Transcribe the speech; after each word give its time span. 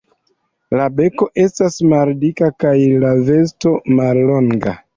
La 0.79 0.87
beko 0.99 1.27
estas 1.43 1.77
maldika 1.93 2.51
kaj 2.65 2.73
la 3.07 3.13
vosto 3.31 3.77
mallonga. 4.03 4.79